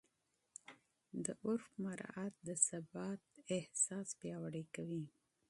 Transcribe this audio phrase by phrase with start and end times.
[1.25, 3.21] د عرف مراعات د ثبات
[3.57, 5.05] احساس پیاوړی کوي.